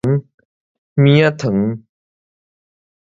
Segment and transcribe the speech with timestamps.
[0.95, 1.83] 棉仔糖